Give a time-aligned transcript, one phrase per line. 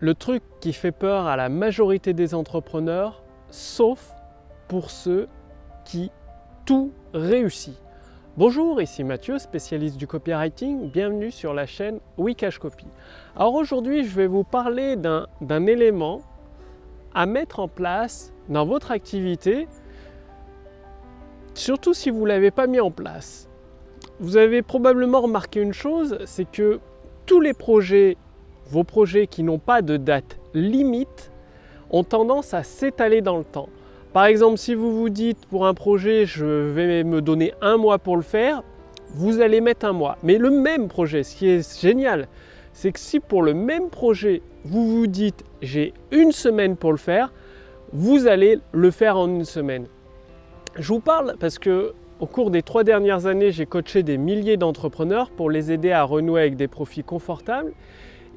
[0.00, 4.14] le truc qui fait peur à la majorité des entrepreneurs, sauf
[4.66, 5.28] pour ceux
[5.84, 6.10] qui
[6.64, 7.76] tout réussit.
[8.38, 10.90] Bonjour, ici Mathieu, spécialiste du copywriting.
[10.90, 12.86] Bienvenue sur la chaîne Wikash Copy.
[13.36, 16.22] Alors aujourd'hui, je vais vous parler d'un élément
[17.14, 19.68] à mettre en place dans votre activité,
[21.52, 23.50] surtout si vous ne l'avez pas mis en place.
[24.18, 26.80] Vous avez probablement remarqué une chose, c'est que
[27.26, 28.16] tous les projets,
[28.70, 31.30] vos projets qui n'ont pas de date limite,
[31.90, 33.68] ont tendance à s'étaler dans le temps.
[34.12, 37.98] Par exemple, si vous vous dites pour un projet, je vais me donner un mois
[37.98, 38.62] pour le faire,
[39.14, 40.18] vous allez mettre un mois.
[40.22, 42.28] Mais le même projet, ce qui est génial,
[42.72, 46.98] c'est que si pour le même projet, vous vous dites j'ai une semaine pour le
[46.98, 47.32] faire,
[47.92, 49.86] vous allez le faire en une semaine.
[50.76, 54.56] Je vous parle parce que au cours des trois dernières années, j'ai coaché des milliers
[54.56, 57.72] d'entrepreneurs pour les aider à renouer avec des profits confortables.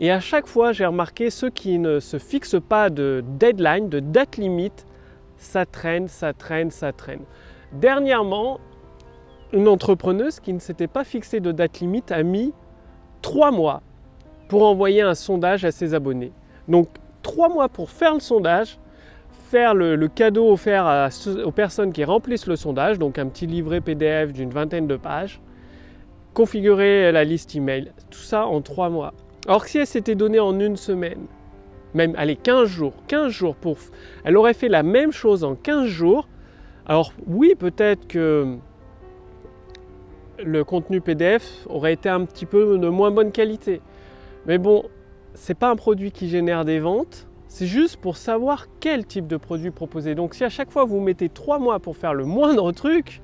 [0.03, 4.01] Et à chaque fois, j'ai remarqué ceux qui ne se fixent pas de deadline, de
[4.01, 4.85] date limite,
[5.37, 7.21] ça traîne, ça traîne, ça traîne.
[7.71, 8.59] Dernièrement,
[9.53, 12.51] une entrepreneuse qui ne s'était pas fixée de date limite a mis
[13.21, 13.81] trois mois
[14.49, 16.33] pour envoyer un sondage à ses abonnés.
[16.67, 16.89] Donc
[17.21, 18.79] trois mois pour faire le sondage,
[19.51, 21.09] faire le, cadeau offert
[21.45, 25.39] aux personnes qui remplissent le sondage, donc un petit livret PDF d'une vingtaine de pages,
[26.33, 29.13] configurer la liste email, tout ça en trois mois.
[29.45, 31.25] Alors si elle s'était donnée en une semaine,
[31.93, 33.77] même allez 15 jours, 15 jours pour
[34.23, 36.29] elle aurait fait la même chose en 15 jours.
[36.85, 38.55] Alors oui, peut-être que
[40.43, 43.81] le contenu PDF aurait été un petit peu de moins bonne qualité.
[44.45, 44.85] Mais bon,
[45.33, 49.37] c'est pas un produit qui génère des ventes, c'est juste pour savoir quel type de
[49.37, 50.15] produit proposer.
[50.15, 53.21] Donc si à chaque fois vous mettez 3 mois pour faire le moindre truc,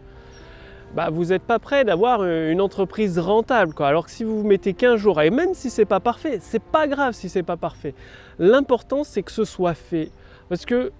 [0.95, 3.73] bah, vous n'êtes pas prêt d'avoir une entreprise rentable.
[3.73, 3.88] Quoi.
[3.88, 6.88] Alors que si vous mettez 15 jours, et même si c'est pas parfait, c'est pas
[6.88, 7.94] grave si c'est pas parfait.
[8.40, 10.10] L'important c'est que ce soit fait.
[10.50, 10.92] Parce que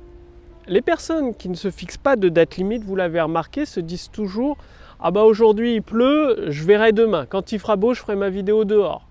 [0.67, 4.12] les personnes qui ne se fixent pas de date limite, vous l'avez remarqué, se disent
[4.12, 4.58] toujours
[4.99, 7.26] Ah bah aujourd'hui il pleut, je verrai demain.
[7.26, 9.08] Quand il fera beau, je ferai ma vidéo dehors.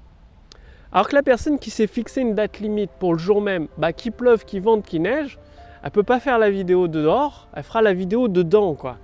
[0.93, 3.93] Alors que la personne qui s'est fixé une date limite pour le jour même, bah,
[3.93, 5.39] qu'il pleuve, qu'il vente, qu'il neige,
[5.83, 8.97] elle peut pas faire la vidéo dehors, elle fera la vidéo dedans quoi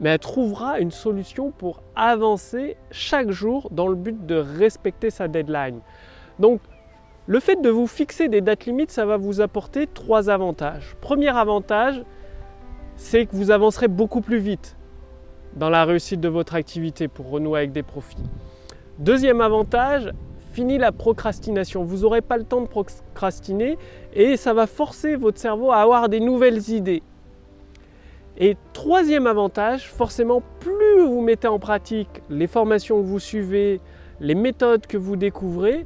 [0.00, 5.28] mais elle trouvera une solution pour avancer chaque jour dans le but de respecter sa
[5.28, 5.80] deadline.
[6.38, 6.60] Donc,
[7.26, 10.96] le fait de vous fixer des dates limites, ça va vous apporter trois avantages.
[11.00, 12.02] Premier avantage,
[12.96, 14.76] c'est que vous avancerez beaucoup plus vite
[15.54, 18.16] dans la réussite de votre activité pour renouer avec des profits.
[18.98, 20.10] Deuxième avantage,
[20.52, 21.84] fini la procrastination.
[21.84, 23.78] Vous n'aurez pas le temps de procrastiner
[24.14, 27.02] et ça va forcer votre cerveau à avoir des nouvelles idées.
[28.40, 33.80] Et troisième avantage, forcément, plus vous mettez en pratique les formations que vous suivez,
[34.20, 35.84] les méthodes que vous découvrez,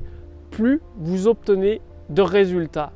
[0.51, 1.81] plus vous obtenez
[2.11, 2.93] de résultats.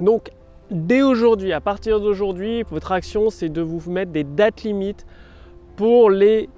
[0.00, 0.30] Donc,
[0.70, 5.04] dès aujourd'hui, à partir d'aujourd'hui, votre action, c'est de vous mettre des dates limites
[5.74, 6.48] pour les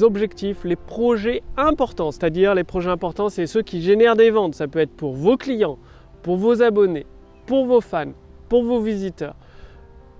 [0.00, 2.10] objectifs, les projets importants.
[2.10, 4.54] C'est-à-dire, les projets importants, c'est ceux qui génèrent des ventes.
[4.54, 5.78] Ça peut être pour vos clients,
[6.22, 7.06] pour vos abonnés,
[7.44, 8.12] pour vos fans,
[8.48, 9.34] pour vos visiteurs.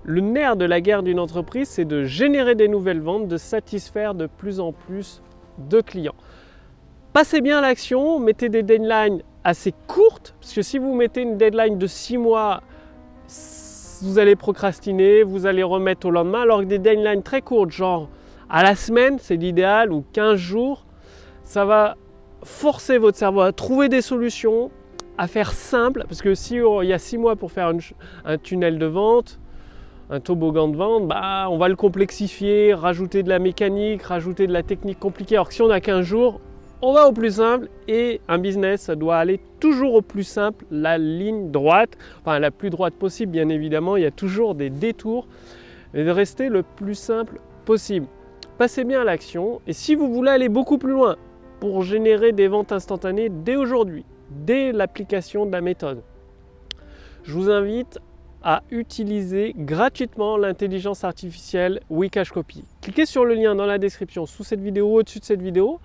[0.03, 4.15] Le nerf de la guerre d'une entreprise, c'est de générer des nouvelles ventes, de satisfaire
[4.15, 5.23] de plus en plus
[5.59, 6.15] de clients.
[7.13, 11.77] Passez bien l'action, mettez des deadlines assez courtes, parce que si vous mettez une deadline
[11.77, 12.63] de 6 mois,
[14.03, 18.09] vous allez procrastiner, vous allez remettre au lendemain, alors que des deadlines très courtes, genre
[18.49, 20.87] à la semaine, c'est l'idéal, ou 15 jours,
[21.43, 21.97] ça va
[22.43, 24.71] forcer votre cerveau à trouver des solutions,
[25.19, 27.73] à faire simple, parce que si il y a 6 mois pour faire
[28.25, 29.40] un tunnel de vente,
[30.11, 34.53] un toboggan de vente, bah, on va le complexifier, rajouter de la mécanique, rajouter de
[34.53, 35.37] la technique compliquée.
[35.37, 36.41] Alors que si on a 15 jours,
[36.83, 40.99] on va au plus simple et un business doit aller toujours au plus simple, la
[40.99, 45.29] ligne droite, enfin la plus droite possible bien évidemment, il y a toujours des détours,
[45.95, 48.07] mais de rester le plus simple possible.
[48.59, 51.17] Passez bien à l'action et si vous voulez aller beaucoup plus loin
[51.61, 56.03] pour générer des ventes instantanées dès aujourd'hui, dès l'application de la méthode,
[57.23, 58.01] je vous invite
[58.43, 62.65] à utiliser gratuitement l'intelligence artificielle Wikash Copy.
[62.81, 65.81] Cliquez sur le lien dans la description sous cette vidéo ou au-dessus de cette vidéo.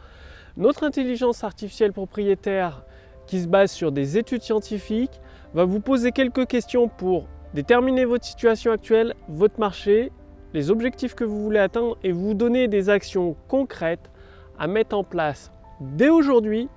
[0.57, 2.83] Notre intelligence artificielle propriétaire
[3.27, 5.19] qui se base sur des études scientifiques
[5.53, 10.11] va vous poser quelques questions pour déterminer votre situation actuelle, votre marché,
[10.53, 14.09] les objectifs que vous voulez atteindre et vous donner des actions concrètes
[14.57, 16.69] à mettre en place dès aujourd'hui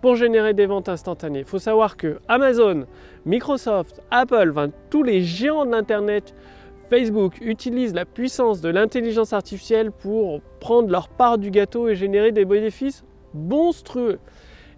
[0.00, 1.40] pour générer des ventes instantanées.
[1.40, 2.86] Il faut savoir que Amazon,
[3.26, 6.34] Microsoft, Apple, tous les géants de l'Internet,
[6.88, 12.32] Facebook utilisent la puissance de l'intelligence artificielle pour prendre leur part du gâteau et générer
[12.32, 13.04] des bénéfices
[13.34, 14.18] monstrueux.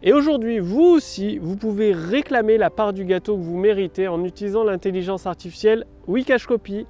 [0.02, 4.24] Et aujourd'hui, vous aussi, vous pouvez réclamer la part du gâteau que vous méritez en
[4.24, 6.86] utilisant l'intelligence artificielle Wikash Copy.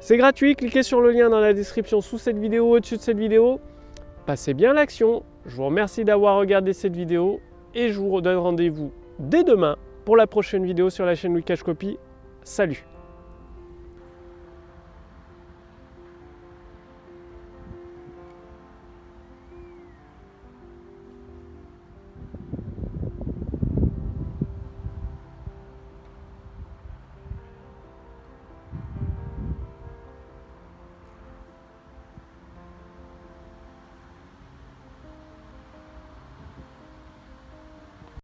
[0.00, 3.18] C'est gratuit, cliquez sur le lien dans la description sous cette vidéo, au-dessus de cette
[3.18, 3.58] vidéo.
[4.26, 5.22] Passez bien l'action.
[5.46, 7.40] Je vous remercie d'avoir regardé cette vidéo
[7.74, 11.62] et je vous redonne rendez-vous dès demain pour la prochaine vidéo sur la chaîne Wikash
[11.62, 11.98] Copy.
[12.42, 12.84] Salut